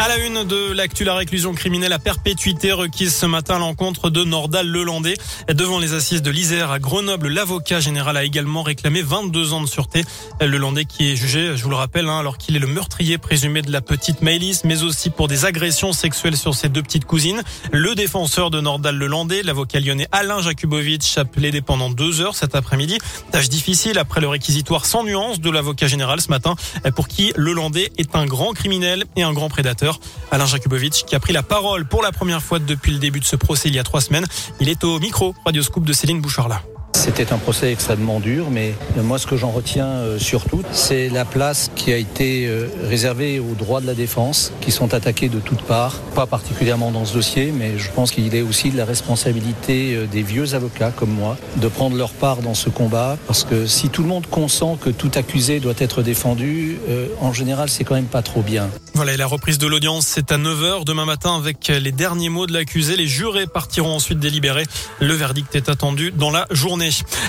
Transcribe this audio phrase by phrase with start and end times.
[0.00, 4.10] À la une de l'actu, la réclusion criminelle à perpétuité requise ce matin à l'encontre
[4.10, 5.16] de Nordal Lelandais.
[5.52, 9.66] Devant les assises de l'Isère à Grenoble, l'avocat général a également réclamé 22 ans de
[9.66, 10.04] sûreté.
[10.40, 13.60] Lelandais qui est jugé, je vous le rappelle, hein, alors qu'il est le meurtrier présumé
[13.60, 17.42] de la petite Maëlys, mais aussi pour des agressions sexuelles sur ses deux petites cousines.
[17.72, 22.54] Le défenseur de Nordal Lelandais, l'avocat lyonnais Alain Jakubowicz, a plaidé pendant deux heures cet
[22.54, 22.98] après-midi.
[23.32, 26.54] Tâche difficile après le réquisitoire sans nuance de l'avocat général ce matin,
[26.94, 29.87] pour qui Lelandais est un grand criminel et un grand prédateur.
[30.30, 33.24] Alain Jakubowicz qui a pris la parole pour la première fois depuis le début de
[33.24, 34.26] ce procès il y a trois semaines.
[34.60, 36.62] Il est au micro Radioscoop de Céline Bouchard-là.
[36.92, 41.24] C'était un procès extrêmement dur, mais moi ce que j'en retiens euh, surtout, c'est la
[41.24, 45.38] place qui a été euh, réservée aux droits de la défense, qui sont attaqués de
[45.38, 48.84] toutes parts, pas particulièrement dans ce dossier, mais je pense qu'il est aussi de la
[48.84, 53.44] responsabilité euh, des vieux avocats comme moi de prendre leur part dans ce combat, parce
[53.44, 56.78] que si tout le monde consent que tout accusé doit être défendu,
[57.20, 58.68] en général c'est quand même pas trop bien.
[58.94, 62.46] Voilà, et la reprise de l'audience, c'est à 9h demain matin avec les derniers mots
[62.46, 62.96] de l'accusé.
[62.96, 64.64] Les jurés partiront ensuite délibérer.
[65.00, 66.77] Le verdict est attendu dans la journée.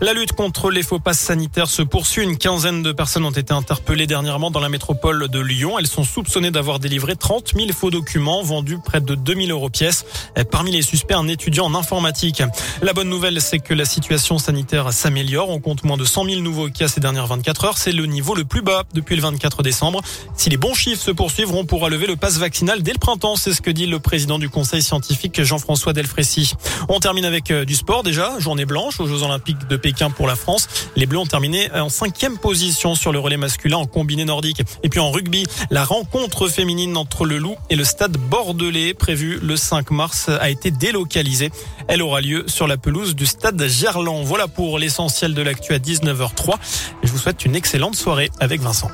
[0.00, 2.24] La lutte contre les faux passes sanitaires se poursuit.
[2.24, 5.78] Une quinzaine de personnes ont été interpellées dernièrement dans la métropole de Lyon.
[5.78, 10.04] Elles sont soupçonnées d'avoir délivré 30 000 faux documents vendus près de 2000 euros pièce.
[10.50, 12.42] Parmi les suspects, un étudiant en informatique.
[12.82, 15.50] La bonne nouvelle, c'est que la situation sanitaire s'améliore.
[15.50, 17.78] On compte moins de 100 000 nouveaux cas ces dernières 24 heures.
[17.78, 20.00] C'est le niveau le plus bas depuis le 24 décembre.
[20.36, 23.36] Si les bons chiffres se poursuivent, on pourra lever le pass vaccinal dès le printemps.
[23.36, 26.54] C'est ce que dit le président du conseil scientifique Jean-François Delfrécy.
[26.88, 28.38] On termine avec euh, du sport déjà.
[28.38, 30.66] Journée blanche aux Jeux Olympiques de Pékin pour la France.
[30.96, 34.62] Les Bleus ont terminé en cinquième position sur le relais masculin en combiné nordique.
[34.82, 39.38] Et puis en rugby, la rencontre féminine entre le Loup et le stade bordelais prévue
[39.42, 41.50] le 5 mars a été délocalisée.
[41.86, 44.24] Elle aura lieu sur la pelouse du stade Gerland.
[44.24, 46.54] Voilà pour l'essentiel de l'actu à 19h03.
[47.02, 48.90] Je vous souhaite une excellente soirée avec Vincent.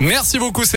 [0.00, 0.64] Merci beaucoup.